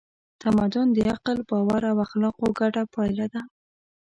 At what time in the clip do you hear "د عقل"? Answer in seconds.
0.93-1.37